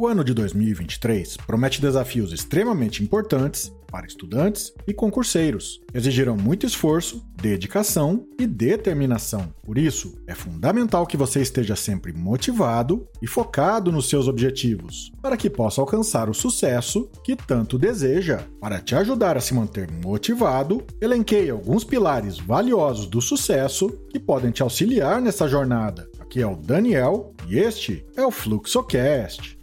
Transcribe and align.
O 0.00 0.06
ano 0.06 0.22
de 0.22 0.32
2023 0.32 1.38
promete 1.38 1.80
desafios 1.80 2.32
extremamente 2.32 3.02
importantes 3.02 3.72
para 3.90 4.06
estudantes 4.06 4.72
e 4.86 4.94
concurseiros. 4.94 5.80
Exigirão 5.92 6.36
muito 6.36 6.64
esforço, 6.64 7.26
dedicação 7.34 8.24
e 8.38 8.46
determinação. 8.46 9.52
Por 9.60 9.76
isso, 9.76 10.16
é 10.28 10.36
fundamental 10.36 11.04
que 11.04 11.16
você 11.16 11.40
esteja 11.40 11.74
sempre 11.74 12.12
motivado 12.12 13.08
e 13.20 13.26
focado 13.26 13.90
nos 13.90 14.08
seus 14.08 14.28
objetivos, 14.28 15.10
para 15.20 15.36
que 15.36 15.50
possa 15.50 15.80
alcançar 15.80 16.30
o 16.30 16.34
sucesso 16.34 17.10
que 17.24 17.34
tanto 17.34 17.76
deseja. 17.76 18.44
Para 18.60 18.80
te 18.80 18.94
ajudar 18.94 19.36
a 19.36 19.40
se 19.40 19.52
manter 19.52 19.90
motivado, 19.90 20.86
elenquei 21.00 21.50
alguns 21.50 21.82
pilares 21.82 22.38
valiosos 22.38 23.08
do 23.08 23.20
sucesso 23.20 23.88
que 24.10 24.20
podem 24.20 24.52
te 24.52 24.62
auxiliar 24.62 25.20
nessa 25.20 25.48
jornada. 25.48 26.08
Aqui 26.20 26.40
é 26.40 26.46
o 26.46 26.54
Daniel 26.54 27.34
e 27.48 27.58
este 27.58 28.06
é 28.14 28.24
o 28.24 28.30
FluxoCast. 28.30 29.57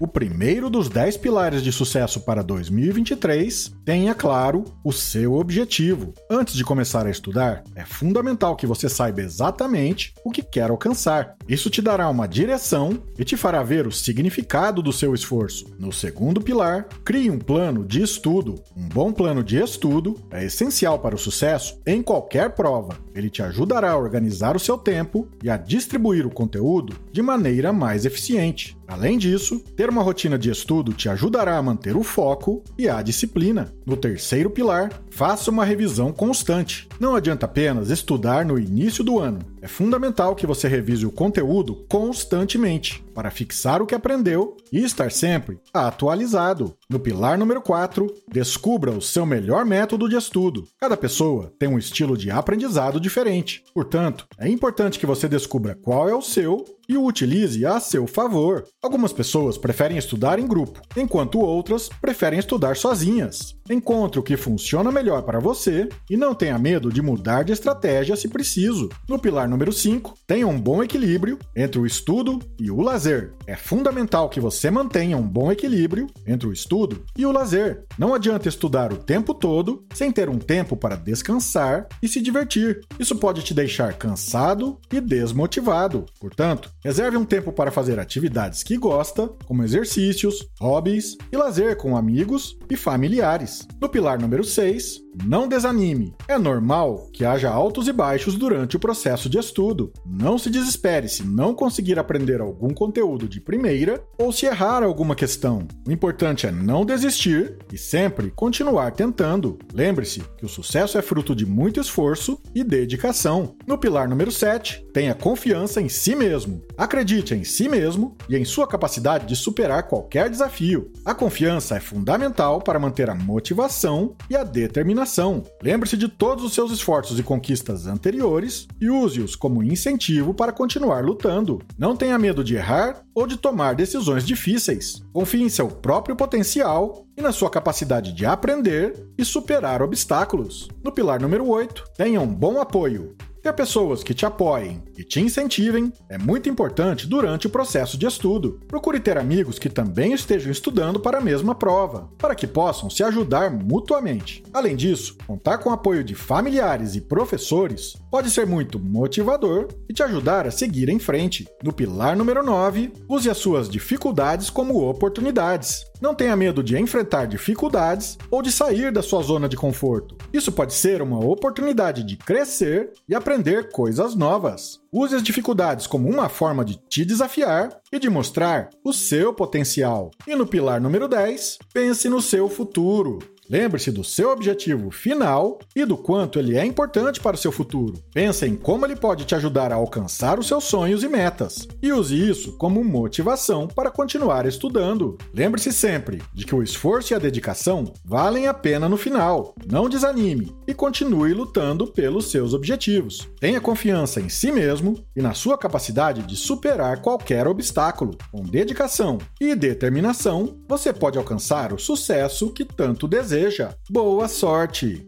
O 0.00 0.08
primeiro 0.08 0.70
dos 0.70 0.88
10 0.88 1.18
pilares 1.18 1.62
de 1.62 1.70
sucesso 1.70 2.20
para 2.20 2.42
2023 2.42 3.74
tenha 3.84 4.14
claro 4.14 4.64
o 4.82 4.94
seu 4.94 5.34
objetivo. 5.34 6.14
Antes 6.30 6.54
de 6.54 6.64
começar 6.64 7.04
a 7.04 7.10
estudar, 7.10 7.62
é 7.74 7.84
fundamental 7.84 8.56
que 8.56 8.66
você 8.66 8.88
saiba 8.88 9.20
exatamente 9.20 10.14
o 10.24 10.30
que 10.30 10.42
quer 10.42 10.70
alcançar. 10.70 11.36
Isso 11.46 11.68
te 11.68 11.82
dará 11.82 12.08
uma 12.08 12.26
direção 12.26 13.02
e 13.18 13.24
te 13.26 13.36
fará 13.36 13.62
ver 13.62 13.86
o 13.86 13.92
significado 13.92 14.80
do 14.80 14.90
seu 14.90 15.14
esforço. 15.14 15.66
No 15.78 15.92
segundo 15.92 16.40
pilar, 16.40 16.88
crie 17.04 17.30
um 17.30 17.38
plano 17.38 17.84
de 17.84 18.02
estudo. 18.02 18.54
Um 18.74 18.88
bom 18.88 19.12
plano 19.12 19.44
de 19.44 19.58
estudo 19.58 20.18
é 20.30 20.46
essencial 20.46 20.98
para 20.98 21.14
o 21.14 21.18
sucesso 21.18 21.78
em 21.86 22.02
qualquer 22.02 22.52
prova. 22.52 22.96
Ele 23.14 23.30
te 23.30 23.42
ajudará 23.42 23.92
a 23.92 23.98
organizar 23.98 24.56
o 24.56 24.60
seu 24.60 24.78
tempo 24.78 25.28
e 25.42 25.50
a 25.50 25.56
distribuir 25.56 26.26
o 26.26 26.30
conteúdo 26.30 26.96
de 27.12 27.22
maneira 27.22 27.72
mais 27.72 28.04
eficiente. 28.04 28.76
Além 28.86 29.18
disso, 29.18 29.60
ter 29.76 29.88
uma 29.88 30.02
rotina 30.02 30.38
de 30.38 30.50
estudo 30.50 30.92
te 30.92 31.08
ajudará 31.08 31.56
a 31.56 31.62
manter 31.62 31.96
o 31.96 32.02
foco 32.02 32.62
e 32.76 32.88
a 32.88 33.00
disciplina. 33.02 33.72
No 33.86 33.96
terceiro 33.96 34.50
pilar, 34.50 34.90
faça 35.10 35.50
uma 35.50 35.64
revisão 35.64 36.12
constante. 36.12 36.88
Não 36.98 37.14
adianta 37.14 37.46
apenas 37.46 37.90
estudar 37.90 38.44
no 38.44 38.58
início 38.58 39.04
do 39.04 39.18
ano. 39.18 39.38
É 39.62 39.68
fundamental 39.68 40.34
que 40.34 40.46
você 40.46 40.66
revise 40.66 41.04
o 41.04 41.12
conteúdo 41.12 41.84
constantemente 41.86 43.04
para 43.14 43.30
fixar 43.30 43.82
o 43.82 43.86
que 43.86 43.94
aprendeu 43.94 44.56
e 44.72 44.82
estar 44.82 45.10
sempre 45.10 45.58
atualizado. 45.72 46.74
No 46.88 46.98
pilar 46.98 47.36
número 47.36 47.60
4, 47.60 48.06
descubra 48.26 48.90
o 48.90 49.02
seu 49.02 49.26
melhor 49.26 49.66
método 49.66 50.08
de 50.08 50.16
estudo. 50.16 50.66
Cada 50.80 50.96
pessoa 50.96 51.52
tem 51.58 51.68
um 51.68 51.78
estilo 51.78 52.16
de 52.16 52.30
aprendizado 52.30 52.98
diferente. 52.98 53.62
Portanto, 53.74 54.26
é 54.38 54.48
importante 54.48 54.98
que 54.98 55.06
você 55.06 55.28
descubra 55.28 55.74
qual 55.74 56.08
é 56.08 56.14
o 56.14 56.22
seu 56.22 56.64
e 56.90 56.96
o 56.96 57.04
utilize 57.04 57.64
a 57.64 57.78
seu 57.78 58.04
favor. 58.04 58.64
Algumas 58.82 59.12
pessoas 59.12 59.56
preferem 59.56 59.96
estudar 59.96 60.40
em 60.40 60.46
grupo, 60.46 60.82
enquanto 60.96 61.38
outras 61.38 61.88
preferem 61.88 62.40
estudar 62.40 62.76
sozinhas. 62.76 63.54
Encontre 63.70 64.18
o 64.18 64.22
que 64.24 64.36
funciona 64.36 64.90
melhor 64.90 65.22
para 65.22 65.38
você 65.38 65.88
e 66.10 66.16
não 66.16 66.34
tenha 66.34 66.58
medo 66.58 66.92
de 66.92 67.00
mudar 67.00 67.44
de 67.44 67.52
estratégia 67.52 68.16
se 68.16 68.26
preciso. 68.26 68.88
No 69.08 69.20
pilar 69.20 69.48
número 69.48 69.72
5, 69.72 70.14
tenha 70.26 70.48
um 70.48 70.60
bom 70.60 70.82
equilíbrio 70.82 71.38
entre 71.54 71.78
o 71.78 71.86
estudo 71.86 72.40
e 72.58 72.68
o 72.72 72.80
lazer. 72.80 73.34
É 73.46 73.54
fundamental 73.54 74.28
que 74.28 74.40
você 74.40 74.68
mantenha 74.72 75.16
um 75.16 75.22
bom 75.22 75.52
equilíbrio 75.52 76.08
entre 76.26 76.48
o 76.48 76.52
estudo 76.52 77.04
e 77.16 77.24
o 77.24 77.30
lazer. 77.30 77.84
Não 77.96 78.12
adianta 78.12 78.48
estudar 78.48 78.92
o 78.92 78.96
tempo 78.96 79.32
todo 79.32 79.84
sem 79.94 80.10
ter 80.10 80.28
um 80.28 80.38
tempo 80.38 80.76
para 80.76 80.96
descansar 80.96 81.86
e 82.02 82.08
se 82.08 82.20
divertir. 82.20 82.80
Isso 82.98 83.14
pode 83.14 83.44
te 83.44 83.54
deixar 83.54 83.94
cansado 83.94 84.76
e 84.92 85.00
desmotivado. 85.00 86.06
Portanto, 86.18 86.72
reserve 86.82 87.16
um 87.16 87.24
tempo 87.24 87.52
para 87.52 87.70
fazer 87.70 87.98
atividades 87.98 88.62
que 88.62 88.76
gosta, 88.76 89.28
como 89.44 89.62
exercícios, 89.62 90.48
hobbies 90.60 91.16
e 91.30 91.36
lazer 91.36 91.76
com 91.76 91.96
amigos 91.96 92.58
e 92.70 92.76
familiares. 92.76 93.66
No 93.80 93.88
pilar 93.88 94.20
número 94.20 94.44
6, 94.44 95.00
não 95.24 95.48
desanime. 95.48 96.14
É 96.28 96.38
normal 96.38 97.08
que 97.12 97.24
haja 97.24 97.50
altos 97.50 97.88
e 97.88 97.92
baixos 97.92 98.36
durante 98.36 98.76
o 98.76 98.80
processo 98.80 99.28
de 99.28 99.38
estudo. 99.38 99.92
Não 100.06 100.38
se 100.38 100.50
desespere 100.50 101.08
se 101.08 101.24
não 101.24 101.54
conseguir 101.54 101.98
aprender 101.98 102.40
algum 102.40 102.70
conteúdo 102.70 103.28
de 103.28 103.40
primeira 103.40 104.02
ou 104.18 104.32
se 104.32 104.46
errar 104.46 104.82
alguma 104.82 105.14
questão. 105.14 105.66
O 105.86 105.90
importante 105.90 106.46
é 106.46 106.52
não 106.52 106.84
desistir 106.84 107.58
e 107.72 107.78
sempre 107.78 108.30
continuar 108.30 108.92
tentando. 108.92 109.58
Lembre-se 109.72 110.22
que 110.38 110.44
o 110.44 110.48
sucesso 110.48 110.96
é 110.96 111.02
fruto 111.02 111.34
de 111.34 111.44
muito 111.44 111.80
esforço 111.80 112.40
e 112.54 112.62
dedicação. 112.62 113.56
No 113.66 113.78
pilar 113.78 114.08
número 114.08 114.30
7, 114.30 114.86
tenha 114.92 115.14
confiança 115.14 115.80
em 115.80 115.88
si 115.88 116.14
mesmo. 116.14 116.62
Acredite 116.80 117.34
em 117.34 117.44
si 117.44 117.68
mesmo 117.68 118.16
e 118.26 118.34
em 118.38 118.44
sua 118.46 118.66
capacidade 118.66 119.26
de 119.26 119.36
superar 119.36 119.86
qualquer 119.86 120.30
desafio. 120.30 120.90
A 121.04 121.12
confiança 121.12 121.76
é 121.76 121.80
fundamental 121.80 122.62
para 122.62 122.78
manter 122.78 123.10
a 123.10 123.14
motivação 123.14 124.16
e 124.30 124.34
a 124.34 124.42
determinação 124.42 125.44
Lembre-se 125.62 125.94
de 125.94 126.08
todos 126.08 126.42
os 126.42 126.54
seus 126.54 126.72
esforços 126.72 127.18
e 127.18 127.22
conquistas 127.22 127.86
anteriores 127.86 128.66
e 128.80 128.88
use-os 128.88 129.36
como 129.36 129.62
incentivo 129.62 130.32
para 130.32 130.52
continuar 130.52 131.04
lutando. 131.04 131.60
Não 131.78 131.94
tenha 131.94 132.18
medo 132.18 132.42
de 132.42 132.56
errar 132.56 133.02
ou 133.14 133.26
de 133.26 133.36
tomar 133.36 133.74
decisões 133.74 134.24
difíceis. 134.24 135.02
Confie 135.12 135.42
em 135.42 135.50
seu 135.50 135.68
próprio 135.68 136.16
potencial 136.16 137.04
e 137.14 137.20
na 137.20 137.30
sua 137.30 137.50
capacidade 137.50 138.14
de 138.14 138.24
aprender 138.24 138.94
e 139.18 139.24
superar 139.24 139.82
obstáculos. 139.82 140.66
No 140.82 140.90
pilar 140.90 141.20
número 141.20 141.46
8, 141.46 141.84
tenha 141.94 142.22
um 142.22 142.34
bom 142.34 142.58
apoio. 142.58 143.14
Ter 143.42 143.54
pessoas 143.54 144.02
que 144.02 144.12
te 144.12 144.26
apoiem 144.26 144.82
e 144.98 145.02
te 145.02 145.18
incentivem 145.18 145.90
é 146.10 146.18
muito 146.18 146.50
importante 146.50 147.06
durante 147.06 147.46
o 147.46 147.50
processo 147.50 147.96
de 147.96 148.04
estudo. 148.04 148.60
Procure 148.68 149.00
ter 149.00 149.16
amigos 149.16 149.58
que 149.58 149.70
também 149.70 150.12
estejam 150.12 150.52
estudando 150.52 151.00
para 151.00 151.18
a 151.18 151.22
mesma 151.22 151.54
prova, 151.54 152.10
para 152.18 152.34
que 152.34 152.46
possam 152.46 152.90
se 152.90 153.02
ajudar 153.02 153.50
mutuamente. 153.50 154.42
Além 154.52 154.76
disso, 154.76 155.16
contar 155.26 155.56
com 155.56 155.70
o 155.70 155.72
apoio 155.72 156.04
de 156.04 156.14
familiares 156.14 156.94
e 156.94 157.00
professores 157.00 157.96
pode 158.10 158.30
ser 158.30 158.46
muito 158.46 158.78
motivador 158.78 159.68
e 159.88 159.94
te 159.94 160.02
ajudar 160.02 160.46
a 160.46 160.50
seguir 160.50 160.90
em 160.90 160.98
frente. 160.98 161.48
No 161.64 161.72
pilar 161.72 162.14
número 162.14 162.42
9, 162.44 162.92
use 163.08 163.30
as 163.30 163.38
suas 163.38 163.70
dificuldades 163.70 164.50
como 164.50 164.86
oportunidades. 164.86 165.86
Não 165.98 166.14
tenha 166.14 166.36
medo 166.36 166.62
de 166.62 166.78
enfrentar 166.78 167.26
dificuldades 167.26 168.18
ou 168.30 168.42
de 168.42 168.50
sair 168.50 168.90
da 168.90 169.02
sua 169.02 169.22
zona 169.22 169.48
de 169.48 169.56
conforto. 169.56 170.16
Isso 170.32 170.50
pode 170.50 170.72
ser 170.72 171.02
uma 171.02 171.22
oportunidade 171.24 172.02
de 172.02 172.16
crescer 172.16 172.92
e 173.06 173.14
aprender 173.14 173.29
coisas 173.70 174.16
novas. 174.16 174.80
Use 174.92 175.14
as 175.14 175.22
dificuldades 175.22 175.86
como 175.86 176.08
uma 176.08 176.28
forma 176.28 176.64
de 176.64 176.76
te 176.88 177.04
desafiar 177.04 177.80
e 177.92 177.98
de 178.00 178.10
mostrar 178.10 178.70
o 178.82 178.92
seu 178.92 179.32
potencial. 179.32 180.10
E 180.26 180.34
no 180.34 180.44
pilar 180.44 180.80
número 180.80 181.06
10, 181.06 181.58
pense 181.72 182.08
no 182.08 182.20
seu 182.20 182.48
futuro. 182.48 183.20
Lembre-se 183.50 183.90
do 183.90 184.04
seu 184.04 184.30
objetivo 184.30 184.92
final 184.92 185.58
e 185.74 185.84
do 185.84 185.96
quanto 185.96 186.38
ele 186.38 186.56
é 186.56 186.64
importante 186.64 187.18
para 187.18 187.34
o 187.34 187.38
seu 187.38 187.50
futuro. 187.50 188.00
Pense 188.14 188.46
em 188.46 188.54
como 188.54 188.86
ele 188.86 188.94
pode 188.94 189.24
te 189.24 189.34
ajudar 189.34 189.72
a 189.72 189.74
alcançar 189.74 190.38
os 190.38 190.46
seus 190.46 190.62
sonhos 190.62 191.02
e 191.02 191.08
metas. 191.08 191.66
E 191.82 191.92
use 191.92 192.14
isso 192.14 192.56
como 192.58 192.84
motivação 192.84 193.66
para 193.66 193.90
continuar 193.90 194.46
estudando. 194.46 195.18
Lembre-se 195.34 195.72
sempre 195.72 196.22
de 196.32 196.46
que 196.46 196.54
o 196.54 196.62
esforço 196.62 197.12
e 197.12 197.16
a 197.16 197.18
dedicação 197.18 197.92
valem 198.04 198.46
a 198.46 198.54
pena 198.54 198.88
no 198.88 198.96
final. 198.96 199.52
Não 199.66 199.88
desanime 199.88 200.54
e 200.64 200.72
continue 200.72 201.34
lutando 201.34 201.88
pelos 201.88 202.30
seus 202.30 202.54
objetivos. 202.54 203.28
Tenha 203.40 203.60
confiança 203.60 204.20
em 204.20 204.28
si 204.28 204.52
mesmo 204.52 205.04
e 205.16 205.20
na 205.20 205.34
sua 205.34 205.58
capacidade 205.58 206.22
de 206.22 206.36
superar 206.36 207.02
qualquer 207.02 207.48
obstáculo. 207.48 208.16
Com 208.30 208.44
dedicação 208.44 209.18
e 209.40 209.56
determinação, 209.56 210.60
você 210.68 210.92
pode 210.92 211.18
alcançar 211.18 211.72
o 211.72 211.78
sucesso 211.80 212.52
que 212.52 212.64
tanto 212.64 213.08
deseja 213.08 213.39
deseja 213.40 213.74
boa 213.88 214.28
sorte! 214.28 215.06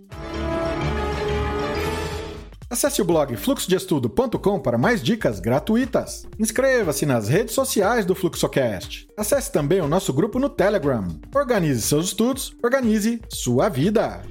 Acesse 2.70 3.02
o 3.02 3.04
blog 3.04 3.36
fluxodeestudo.com 3.36 4.58
para 4.58 4.78
mais 4.78 5.02
dicas 5.02 5.38
gratuitas. 5.38 6.26
Inscreva-se 6.38 7.04
nas 7.04 7.28
redes 7.28 7.54
sociais 7.54 8.06
do 8.06 8.14
Fluxocast. 8.14 9.06
Acesse 9.14 9.52
também 9.52 9.82
o 9.82 9.88
nosso 9.88 10.10
grupo 10.14 10.38
no 10.38 10.48
Telegram. 10.48 11.06
Organize 11.34 11.82
seus 11.82 12.06
estudos, 12.06 12.56
organize 12.62 13.20
sua 13.28 13.68
vida. 13.68 14.22